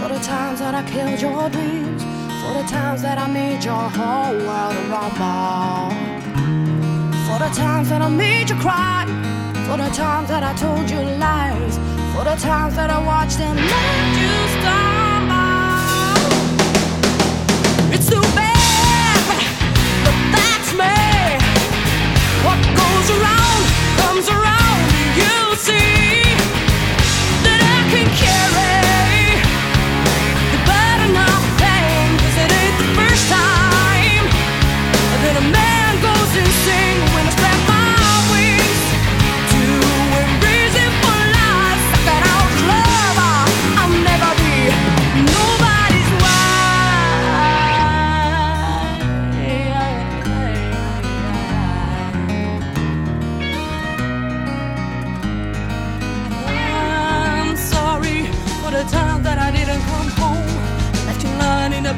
for 0.00 0.08
the 0.08 0.20
times 0.20 0.60
that 0.60 0.74
I 0.74 0.84
killed 0.84 1.20
your 1.20 1.50
dreams, 1.50 2.02
for 2.40 2.54
the 2.54 2.64
times 2.70 3.02
that 3.02 3.18
I 3.18 3.26
made 3.26 3.64
your 3.64 3.90
whole 3.90 4.36
world 4.36 4.76
a 4.76 4.88
rumble, 4.88 6.29
for 7.30 7.38
the 7.38 7.48
times 7.50 7.88
that 7.90 8.02
I 8.02 8.08
made 8.08 8.50
you 8.50 8.56
cry, 8.56 9.06
for 9.66 9.76
the 9.76 9.88
times 9.94 10.28
that 10.30 10.42
I 10.42 10.52
told 10.54 10.90
you 10.90 11.00
lies, 11.16 11.78
for 12.12 12.24
the 12.24 12.34
times 12.34 12.74
that 12.74 12.90
I 12.90 12.98
watched 13.06 13.38
and 13.38 13.56
let 13.56 14.04
you 14.20 14.34
stumble. 14.58 15.30
It's 17.94 18.08
too 18.10 18.26
bad. 18.34 19.26
But 20.04 20.16
that's 20.34 20.70
me. 20.80 20.96
What 22.46 22.58
goes 22.80 23.08
around 23.16 23.62
comes 24.00 24.28
around. 24.28 24.59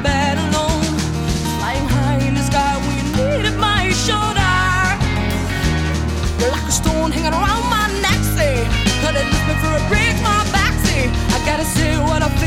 Alone. 0.05 0.83
Flying 1.59 1.87
high 1.87 2.19
in 2.27 2.33
the 2.35 2.43
sky 2.43 2.77
when 2.83 2.93
you 2.99 3.05
needed 3.15 3.57
my 3.57 3.89
shoulder. 4.05 4.55
You're 6.39 6.51
like 6.51 6.67
a 6.67 6.71
stone 6.71 7.11
hanging 7.11 7.33
around 7.33 7.65
my 7.69 7.87
neck, 8.01 8.21
say. 8.35 8.55
Could 9.01 9.15
it 9.15 9.27
lift 9.33 9.47
me 9.47 9.55
for 9.63 9.73
a 9.79 9.83
my 10.21 10.39
back, 10.51 10.73
say. 10.85 11.09
I 11.35 11.37
gotta 11.45 11.65
say 11.65 11.97
what 11.97 12.21
I 12.21 12.29
feel 12.39 12.42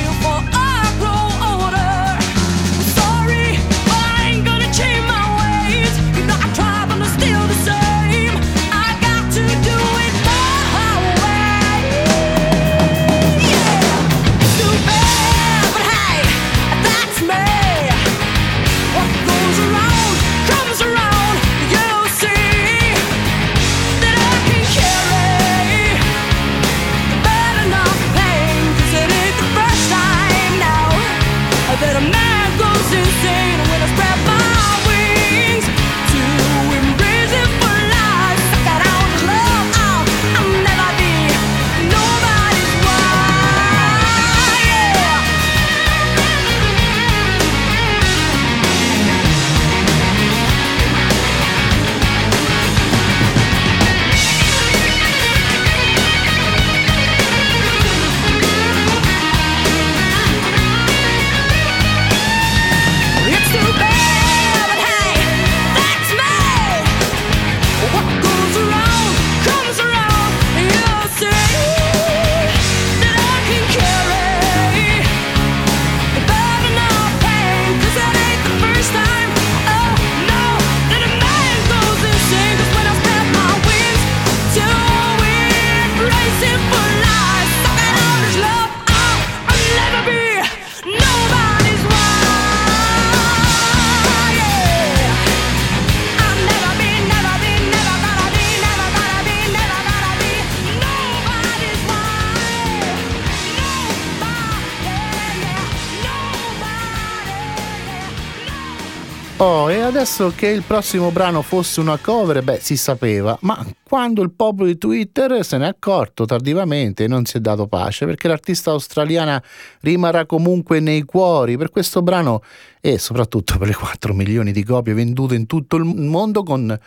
E 110.06 110.08
adesso 110.08 110.32
che 110.36 110.46
il 110.46 110.62
prossimo 110.62 111.10
brano 111.10 111.42
fosse 111.42 111.80
una 111.80 111.98
cover, 111.98 112.40
beh, 112.40 112.60
si 112.60 112.76
sapeva, 112.76 113.36
ma 113.40 113.66
quando 113.82 114.22
il 114.22 114.30
popolo 114.30 114.68
di 114.68 114.78
Twitter 114.78 115.44
se 115.44 115.58
n'è 115.58 115.66
accorto 115.66 116.24
tardivamente 116.24 117.08
non 117.08 117.24
si 117.24 117.38
è 117.38 117.40
dato 117.40 117.66
pace, 117.66 118.06
perché 118.06 118.28
l'artista 118.28 118.70
australiana 118.70 119.42
rimarrà 119.80 120.24
comunque 120.24 120.78
nei 120.78 121.02
cuori 121.02 121.56
per 121.56 121.70
questo 121.70 122.02
brano 122.02 122.40
e 122.80 122.98
soprattutto 122.98 123.58
per 123.58 123.66
le 123.66 123.74
4 123.74 124.14
milioni 124.14 124.52
di 124.52 124.62
copie 124.62 124.94
vendute 124.94 125.34
in 125.34 125.46
tutto 125.46 125.74
il 125.74 125.82
mondo 125.82 126.44
con 126.44 126.78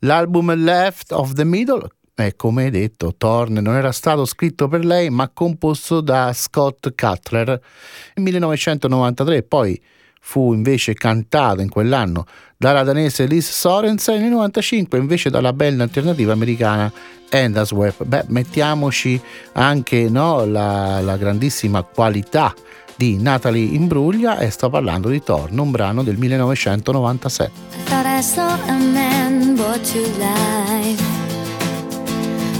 l'album 0.00 0.52
Left 0.56 1.12
of 1.12 1.34
the 1.34 1.44
Middle. 1.44 1.88
E 2.16 2.34
come 2.34 2.70
detto, 2.70 3.14
Thorn 3.16 3.52
non 3.62 3.76
era 3.76 3.92
stato 3.92 4.24
scritto 4.24 4.66
per 4.66 4.84
lei, 4.84 5.08
ma 5.08 5.30
composto 5.32 6.00
da 6.00 6.32
Scott 6.32 6.94
Cutler 6.96 7.46
nel 7.46 8.24
1993. 8.24 9.44
Poi 9.44 9.80
fu 10.28 10.52
invece 10.52 10.92
cantato 10.94 11.60
in 11.60 11.68
quell'anno 11.68 12.26
dalla 12.56 12.82
danese 12.82 13.26
Liz 13.26 13.48
Sorensen 13.48 14.16
e 14.16 14.18
nel 14.18 14.30
95 14.30 14.98
invece 14.98 15.30
dalla 15.30 15.52
band 15.52 15.80
alternativa 15.80 16.32
americana 16.32 16.92
Endas 17.30 17.70
Web. 17.70 18.02
Beh, 18.04 18.24
mettiamoci 18.26 19.20
anche 19.52 20.08
no, 20.10 20.44
la, 20.44 21.00
la 21.00 21.16
grandissima 21.16 21.84
qualità 21.84 22.52
di 22.96 23.22
Natalie 23.22 23.72
Imbruglia 23.76 24.38
e 24.38 24.50
sto 24.50 24.68
parlando 24.68 25.10
di 25.10 25.22
Torn, 25.22 25.56
un 25.56 25.70
brano 25.70 26.02
del 26.02 26.16
1997. 26.16 27.50
I 27.86 28.18
I 28.18 28.20
saw 28.20 28.58
a 28.66 28.78
man 28.78 29.54
brought 29.54 29.84
to 29.92 30.00
life. 30.18 31.02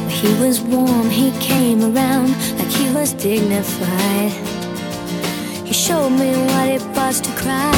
He 0.08 0.32
was 0.38 0.60
warm, 0.60 1.10
he 1.10 1.32
came 1.40 1.82
around 1.82 2.28
like 2.58 2.70
he 2.70 2.88
was 2.92 3.12
dignified. 3.12 4.55
He 5.66 5.72
showed 5.72 6.10
me 6.10 6.30
what 6.30 6.68
it 6.68 6.82
was 6.94 7.20
to 7.20 7.30
cry. 7.32 7.72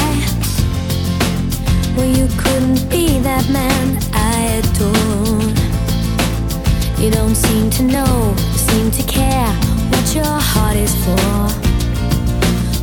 Well, 1.97 2.05
you 2.05 2.27
couldn't 2.37 2.87
be 2.87 3.17
that 3.17 3.49
man 3.49 3.97
I 4.13 4.61
adore. 4.61 5.41
You 7.03 7.09
don't 7.09 7.33
seem 7.33 7.71
to 7.71 7.83
know, 7.83 8.35
seem 8.55 8.91
to 8.91 9.03
care 9.03 9.51
what 9.89 10.13
your 10.13 10.37
heart 10.51 10.77
is 10.77 10.93
for. 11.03 11.15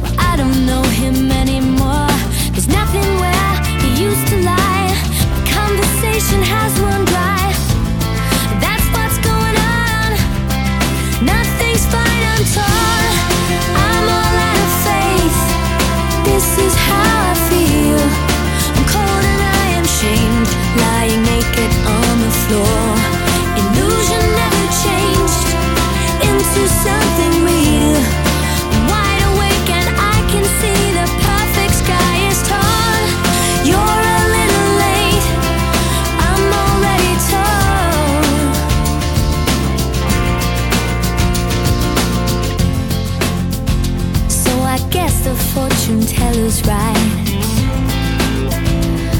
Well, 0.02 0.16
I 0.18 0.34
don't 0.36 0.66
know 0.66 0.82
him 0.82 1.30
anymore. 1.30 2.10
There's 2.50 2.68
nothing 2.68 3.08
where 3.22 3.52
he 3.82 4.02
used 4.02 4.26
to 4.32 4.36
lie. 4.42 4.90
My 5.30 5.42
conversation 5.48 6.42
has 6.42 6.80
run 6.80 7.04
dry. 7.04 7.45
Teller's 46.56 46.66
right. 46.66 46.96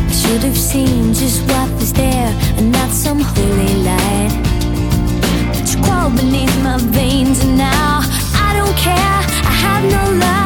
I 0.09 0.13
should 0.13 0.43
have 0.43 0.57
seen 0.57 1.13
just 1.15 1.43
what 1.51 1.71
was 1.73 1.93
there 1.93 2.33
and 2.57 2.73
not 2.73 2.91
some 2.91 3.21
holy 3.21 3.75
light. 3.83 4.43
But 5.55 5.75
you 5.75 5.83
crawl 5.83 6.11
beneath 6.11 6.55
my 6.63 6.79
veins 6.79 7.45
and 7.45 7.57
now 7.59 8.01
I 8.35 8.53
don't 8.57 8.77
care. 8.77 8.95
I 8.95 9.53
have 9.53 9.85
no 9.85 10.19
luck. 10.19 10.46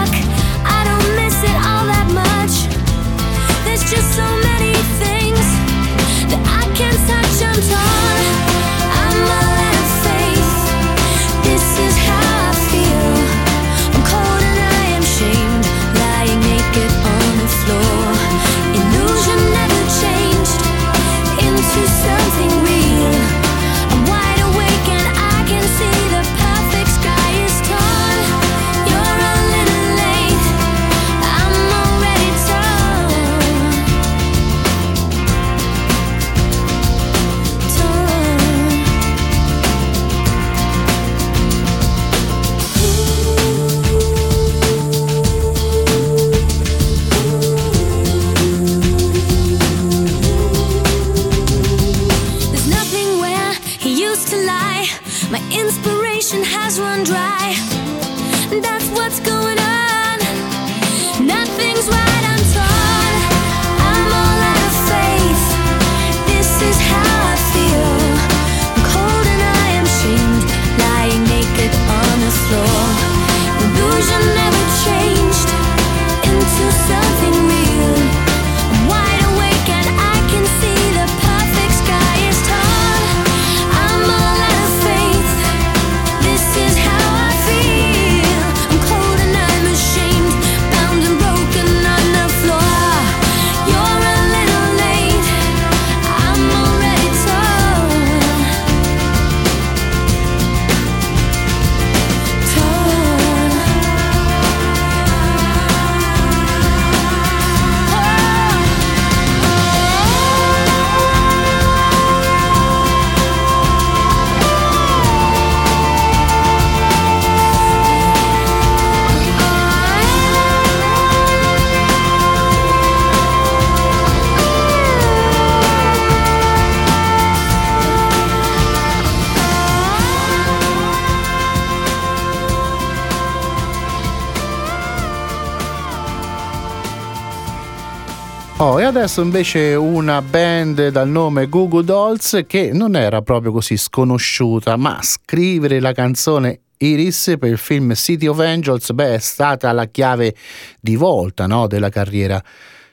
Oh, 138.62 138.78
e 138.78 138.84
adesso 138.84 139.22
invece 139.22 139.72
una 139.72 140.20
band 140.20 140.88
dal 140.88 141.08
nome 141.08 141.48
Goo 141.48 141.66
Goo 141.66 141.80
Dolls 141.80 142.44
che 142.46 142.72
non 142.74 142.94
era 142.94 143.22
proprio 143.22 143.52
così 143.52 143.78
sconosciuta, 143.78 144.76
ma 144.76 144.98
scrivere 145.00 145.80
la 145.80 145.92
canzone 145.92 146.60
Iris 146.76 147.36
per 147.38 147.48
il 147.48 147.56
film 147.56 147.94
City 147.94 148.26
of 148.26 148.38
Angels 148.38 148.92
beh, 148.92 149.14
è 149.14 149.18
stata 149.18 149.72
la 149.72 149.86
chiave 149.86 150.34
di 150.78 150.94
volta 150.94 151.46
no, 151.46 151.66
della 151.68 151.88
carriera. 151.88 152.38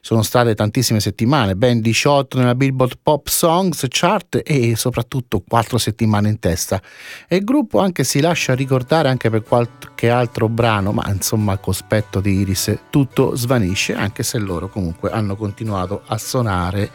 Sono 0.08 0.22
state 0.22 0.56
tantissime 0.56 1.02
settimane, 1.02 1.58
ben 1.58 1.82
18 1.82 2.38
nella 2.38 2.56
Billboard 2.56 3.00
Pop 3.04 3.28
Songs 3.28 3.88
Chart 3.90 4.40
e 4.42 4.78
soprattutto 4.78 5.44
4 5.46 5.78
settimane 5.78 6.30
in 6.30 6.40
testa. 6.40 6.82
E 7.28 7.36
il 7.36 7.44
gruppo 7.44 7.80
anche 7.80 8.06
si 8.06 8.22
lascia 8.22 8.56
ricordare 8.56 9.10
anche 9.10 9.30
per 9.30 9.44
qualche 9.44 10.10
altro 10.10 10.48
brano, 10.48 10.94
ma 10.94 11.04
insomma 11.10 11.52
a 11.52 11.58
cospetto 11.58 12.22
di 12.22 12.40
Iris 12.40 12.74
tutto 12.90 13.36
svanisce, 13.36 13.96
anche 13.96 14.24
se 14.24 14.38
loro 14.38 14.70
comunque 14.70 15.12
hanno 15.12 15.36
continuato 15.36 16.04
a 16.06 16.18
suonare 16.18 16.90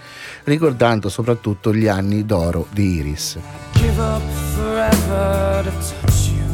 ricordando 0.45 1.11
soprattutto 1.11 1.75
gli 1.75 1.89
anni 1.89 2.25
d'oro 2.25 2.67
di 2.71 2.95
Iris. 2.95 3.39
give 3.75 3.99
up 3.99 4.23
forever 4.57 5.65
to 5.65 5.71
touch 5.71 6.31
you. 6.31 6.49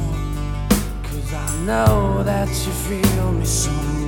Cause 1.04 1.32
I 1.32 1.64
know 1.64 2.24
that 2.24 2.48
you 2.48 2.72
feel 2.72 3.30
me 3.30 3.44
somehow. 3.44 4.07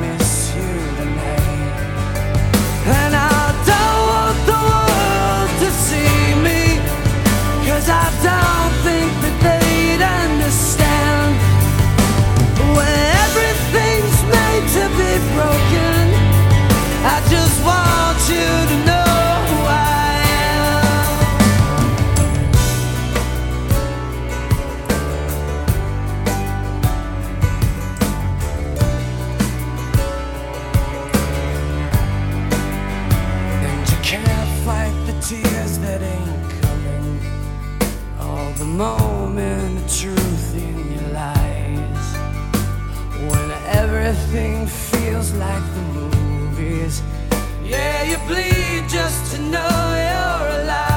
everything 44.11 44.67
feels 44.67 45.31
like 45.35 45.63
the 45.75 45.81
movies. 45.99 47.01
Yeah, 47.63 48.03
you 48.03 48.17
bleed 48.27 48.89
just 48.89 49.33
to 49.35 49.41
know 49.41 49.71
you're 50.05 50.63
alive. 50.63 50.90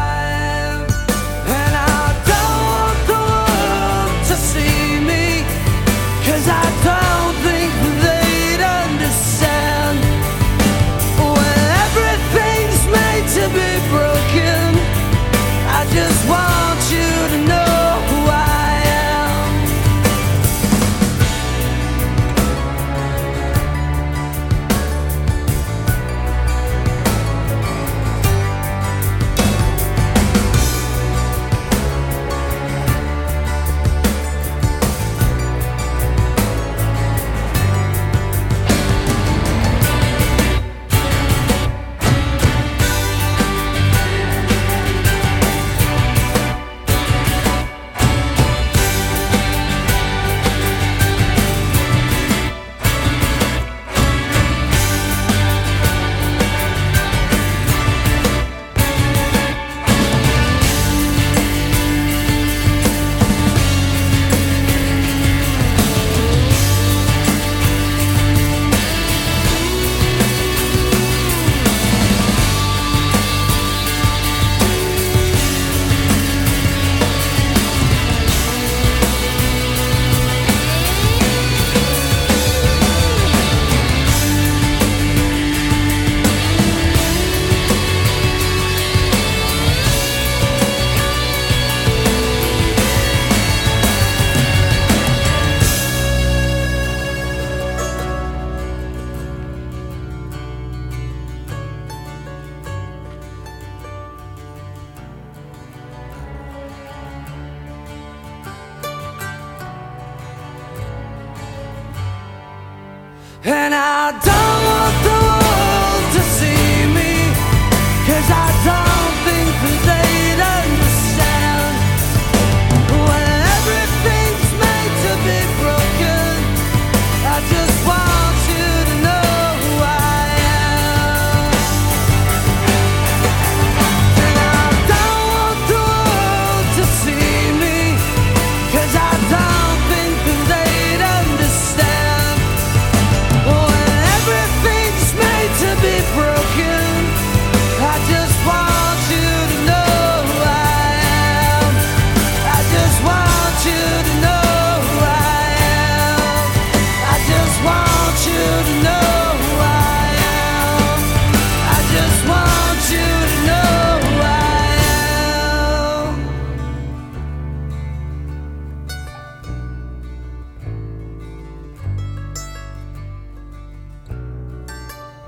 And 113.47 113.75
I 113.75 114.11
don't 114.25 114.74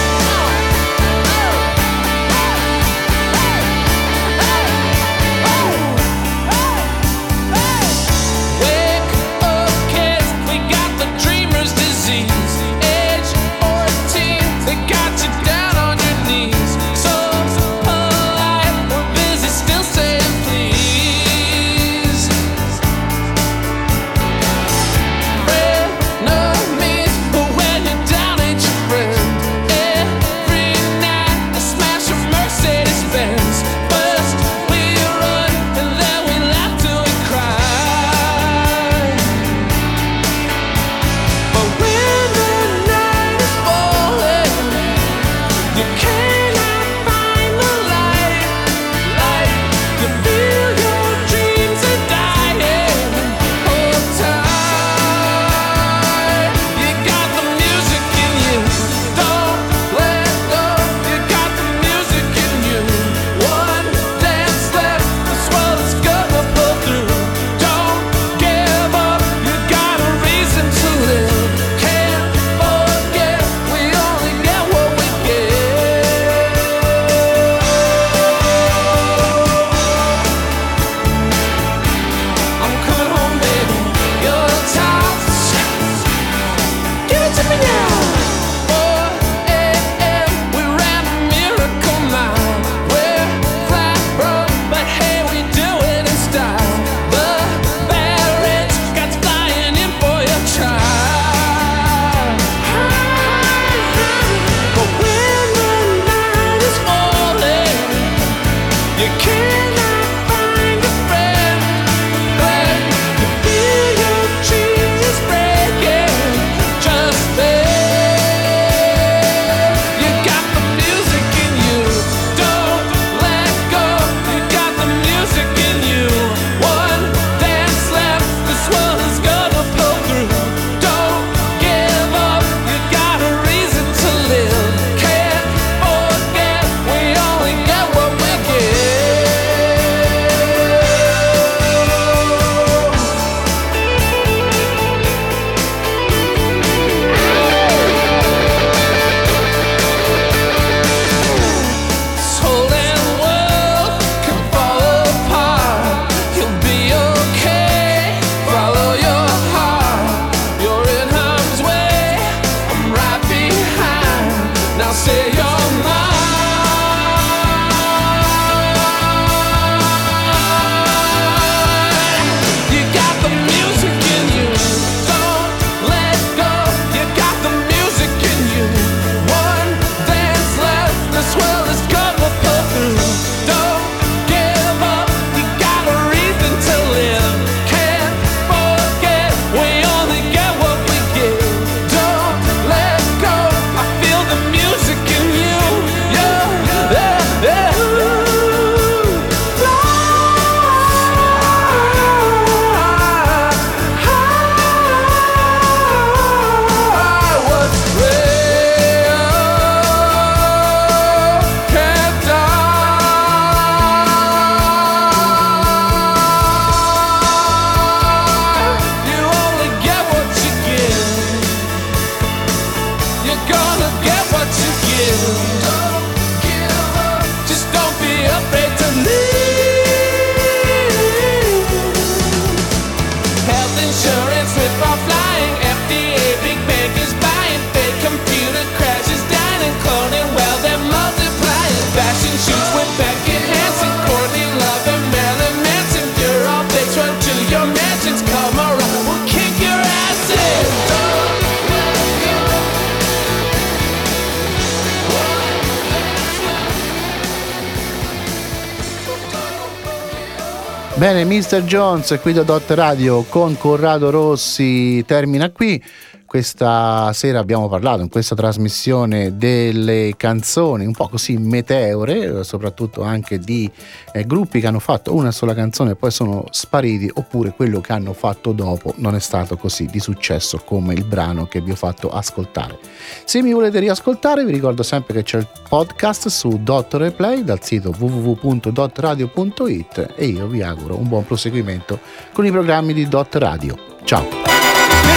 Bene, 260.99 261.25
Mr. 261.25 261.63
Jones 261.63 262.19
qui 262.21 262.33
da 262.33 262.43
Dot 262.43 262.69
Radio 262.73 263.23
con 263.23 263.57
Corrado 263.57 264.11
Rossi 264.11 265.05
termina 265.07 265.49
qui. 265.51 265.81
Questa 266.29 267.11
sera 267.15 267.39
abbiamo 267.39 267.71
parlato 267.71 268.03
in 268.03 268.11
questa 268.11 268.35
trasmissione 268.35 269.39
delle 269.39 270.13
canzoni 270.15 270.85
un 270.85 270.93
po' 270.93 271.09
così 271.09 271.39
meteore, 271.39 272.45
soprattutto 272.45 273.01
anche 273.01 273.39
di 273.39 273.71
eh, 274.13 274.27
gruppi 274.27 274.61
che 274.61 274.67
hanno 274.67 274.79
fatto 274.79 275.15
una 275.15 275.31
sola 275.31 275.55
canzone 275.55 275.93
e 275.93 275.97
poi 275.97 276.11
sono 276.11 276.45
spariti, 276.51 277.11
oppure 277.15 277.55
quello 277.57 277.81
che 277.81 277.95
hanno 277.95 278.13
fatto 278.13 278.53
dopo 278.53 278.93
non 278.97 279.15
è 279.15 279.21
stato 279.21 279.57
così 279.57 279.87
di 279.87 280.01
successo 280.01 280.61
come 280.67 280.93
il 280.93 281.05
brano 281.05 281.47
che 281.47 281.63
vi 281.63 281.71
ho 281.71 281.77
fatto 281.77 282.11
ascoltare. 282.11 282.79
Se 283.25 283.41
mi 283.41 283.55
volete 283.55 283.79
riascoltare, 283.79 284.45
vi 284.45 284.53
ricordo 284.53 284.83
sempre 284.83 285.15
che 285.15 285.23
c'è 285.23 285.39
il 285.39 285.49
podcast 285.67 286.29
su 286.29 286.61
Dot 286.63 286.93
Replay 286.93 287.43
dal 287.43 287.63
sito 287.63 287.95
www.dotradio.it 287.99 290.13
e 290.15 290.27
io 290.27 290.47
vi 290.47 290.61
auguro 290.61 290.99
un 290.99 291.09
buon 291.09 291.25
proseguimento 291.25 291.99
con 292.35 292.45
i 292.45 292.51
programmi 292.51 292.93
di 292.93 293.09
Dot 293.09 293.35
Radio. 293.37 293.79
Ciao! 294.05 294.68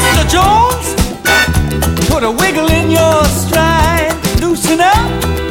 Mr. 0.01 0.25
Jones, 0.33 0.87
put 2.09 2.23
a 2.23 2.31
wiggle 2.31 2.69
in 2.71 2.89
your 2.89 3.23
stride, 3.25 4.13
loosen 4.41 4.81
up. 4.81 5.50